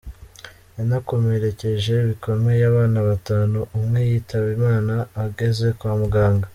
Yanakomerekeje 0.77 1.93
bikomeye 2.07 2.61
abana 2.71 2.99
batanu, 3.09 3.57
umwe 3.77 3.99
yitaba 4.09 4.47
Imana 4.57 4.93
ageze 5.25 5.67
kwa 5.79 5.93
muganga. 6.01 6.47